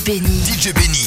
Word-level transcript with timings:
DJ 0.00 0.74
Benny. 0.74 1.05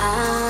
I 0.00 0.47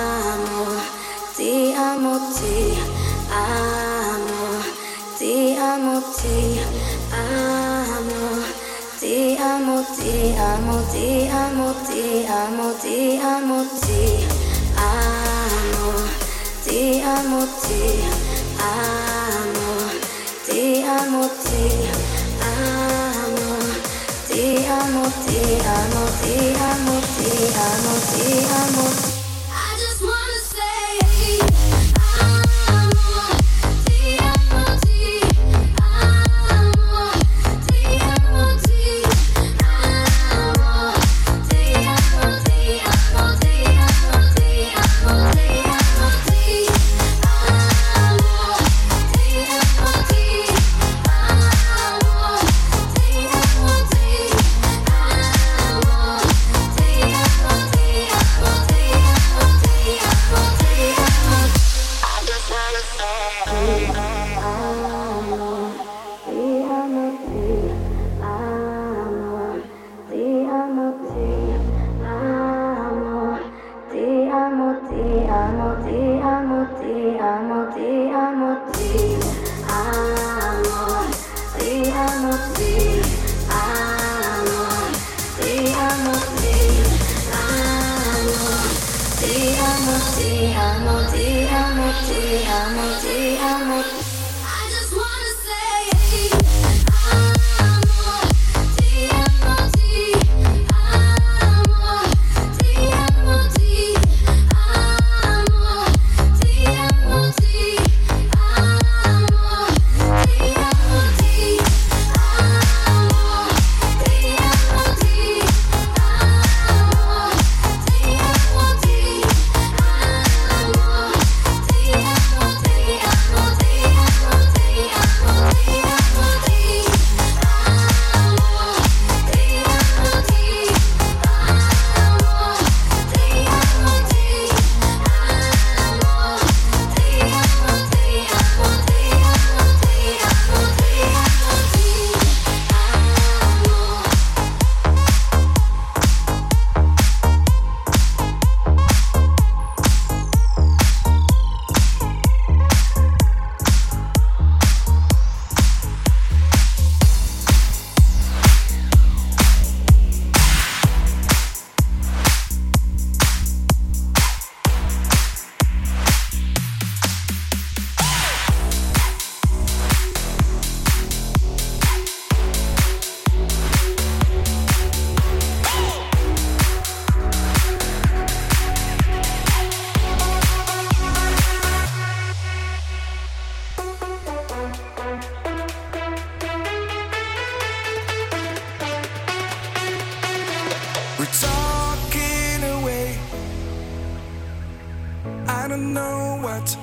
I 195.60 195.66
don't 195.66 195.92
know 195.92 196.38
what 196.40 196.76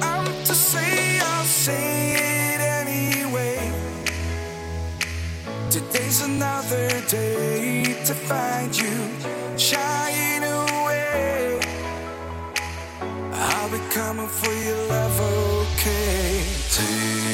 I'm 0.00 0.24
to 0.44 0.54
say. 0.54 1.18
I'll 1.18 1.44
say 1.44 2.14
it 2.54 2.60
anyway. 2.80 3.58
Today's 5.70 6.22
another 6.22 6.88
day 7.08 7.96
to 8.06 8.14
find 8.14 8.70
you 8.82 8.96
shining 9.58 10.44
away. 10.44 11.60
I'll 13.32 13.70
be 13.70 13.80
coming 13.90 14.28
for 14.28 14.54
your 14.68 14.82
love, 14.94 15.18
okay? 15.20 16.44
Take 16.76 17.31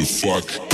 what 0.00 0.69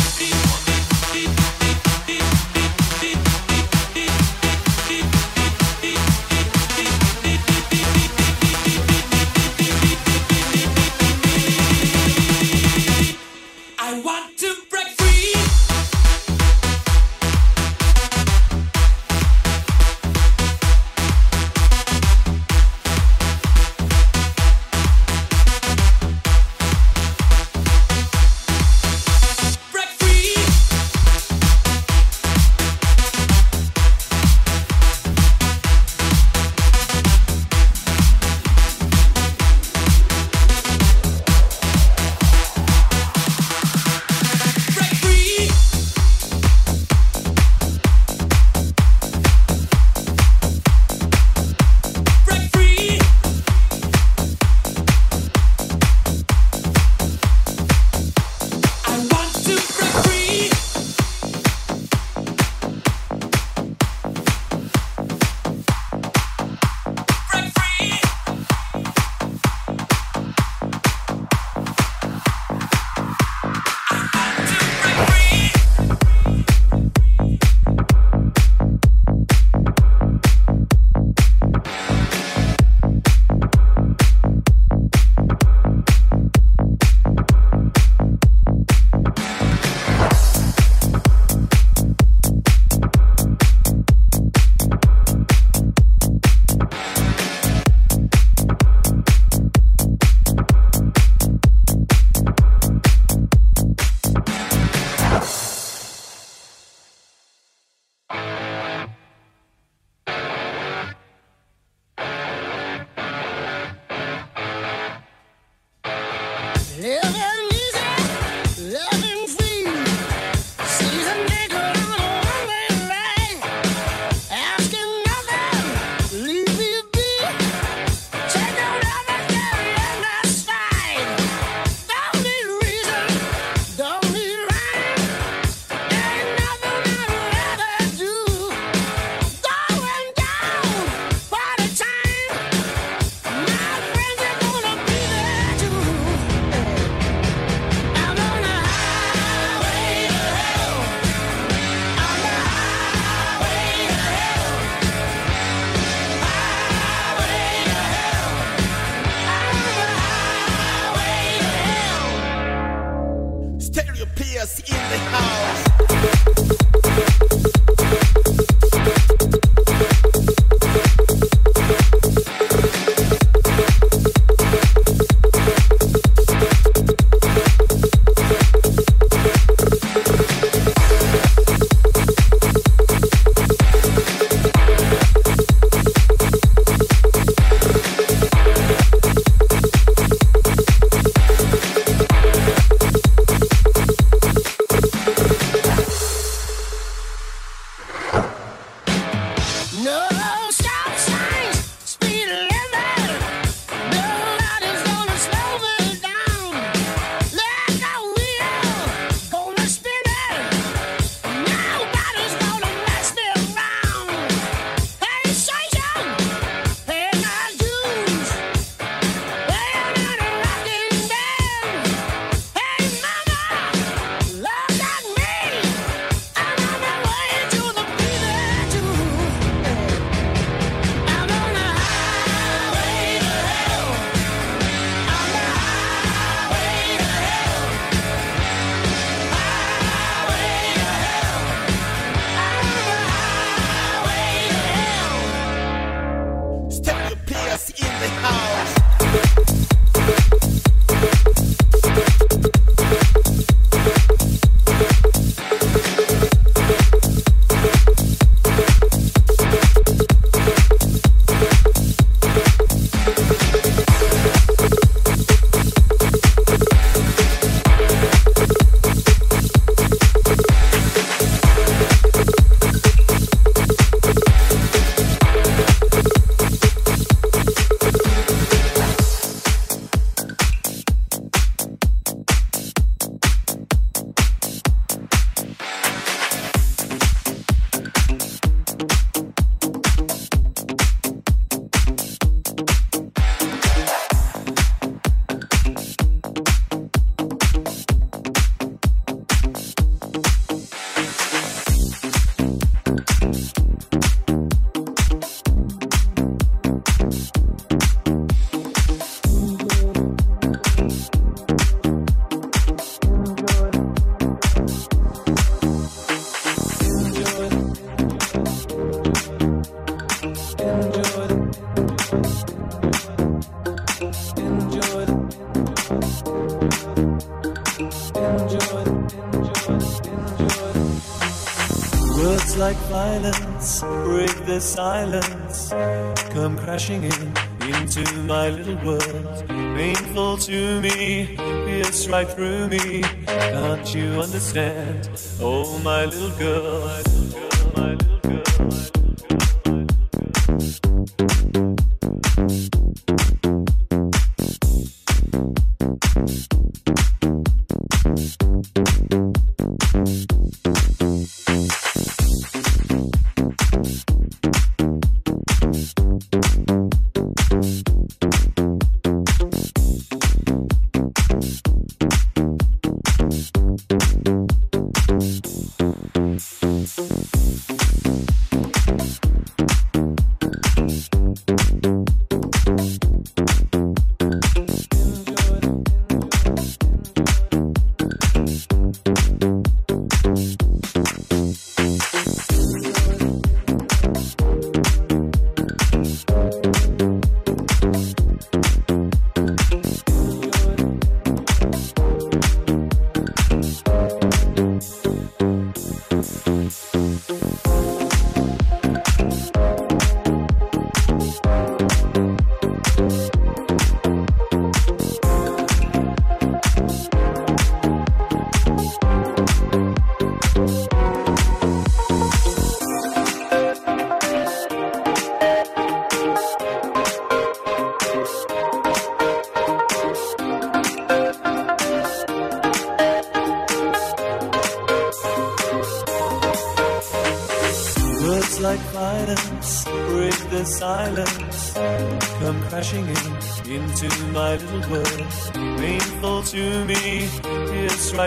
crashing 336.87 337.05
in 337.05 337.75
into 337.75 338.05
my 338.23 338.49
little 338.49 338.77
world. 338.87 339.49
Painful 339.49 340.37
to 340.39 340.81
me, 340.81 341.37
pierce 341.37 342.09
right 342.09 342.29
through 342.29 342.69
me. 342.69 343.03
Can't 343.27 343.95
you 343.95 344.21
understand? 344.23 345.11
Oh, 345.41 345.79
my 345.81 346.05
little 346.05 346.31
girl, 346.39 346.87
my 346.87 346.97
little 346.99 347.11
girl, 347.11 347.16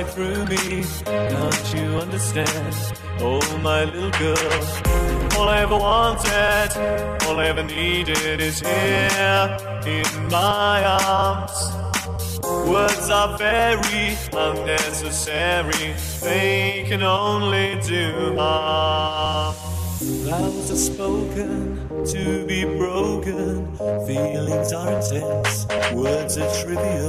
through 0.10 0.46
me. 0.46 0.84
Can't 1.06 1.74
you 1.74 1.88
understand? 2.00 2.76
Oh, 3.22 3.42
my 3.64 3.86
little 3.86 4.12
girl. 4.12 5.38
All 5.38 5.48
I 5.48 5.62
ever 5.62 5.78
wanted, 5.78 6.70
all 7.26 7.40
I 7.40 7.46
ever 7.48 7.64
needed 7.64 8.42
is 8.42 8.60
here 8.60 9.58
in 9.86 10.28
my 10.30 10.84
arms. 10.84 11.80
Words 12.44 13.10
are 13.10 13.38
very 13.38 14.18
unnecessary, 14.34 15.94
they 16.22 16.86
can 16.88 17.04
only 17.04 17.80
do 17.82 18.36
harm. 18.38 19.56
Vows 20.02 20.72
are 20.72 20.76
spoken 20.76 21.88
to 22.06 22.46
be 22.48 22.64
broken, 22.64 23.76
feelings 24.08 24.72
are 24.74 24.94
intense, 24.94 25.68
words 25.94 26.38
are 26.38 26.52
trivial, 26.64 27.09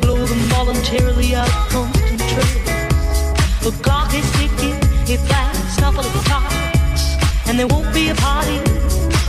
blow 0.00 0.24
them 0.24 0.38
voluntarily 0.56 1.34
out 1.34 1.48
of 1.48 1.68
constant 1.70 2.20
trust. 2.20 3.62
The 3.62 3.72
clock 3.82 4.14
is 4.14 4.26
ticking, 4.32 4.78
its 5.06 5.28
last 5.30 5.80
couple 5.80 6.00
of 6.00 6.12
clocks, 6.24 7.16
and 7.46 7.58
there 7.58 7.66
won't 7.66 7.92
be 7.92 8.08
a 8.08 8.14
party 8.14 8.58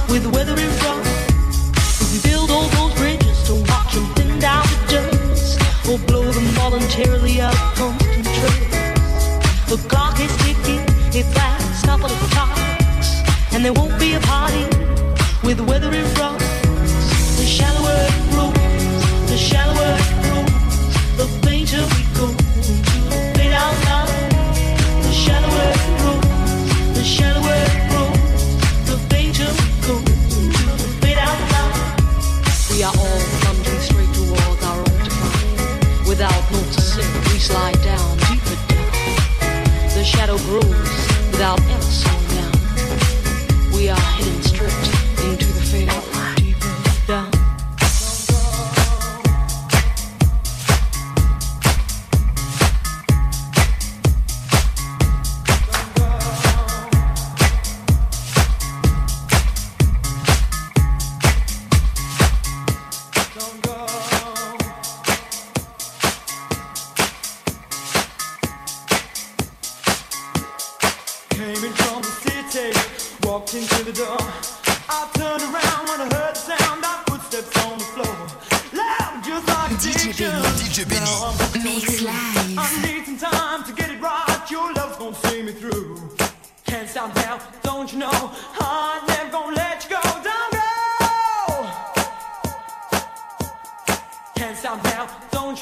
with 0.09 0.25
weather 0.33 0.57
in 0.59 0.71
front. 0.81 1.05
We 2.11 2.19
build 2.29 2.51
all 2.51 2.67
those 2.77 2.93
bridges, 2.95 3.47
don't 3.47 3.67
watch 3.67 3.93
them 3.93 4.05
thin 4.15 4.39
down 4.39 4.63
to 4.63 4.77
dust, 4.87 5.59
or 5.89 5.97
blow 5.99 6.23
them 6.31 6.45
voluntarily 6.59 7.41
out 7.41 7.53
of 7.53 7.75
constant 7.75 8.25
trust. 8.25 9.69
The 9.69 9.77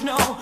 don't 0.06 0.38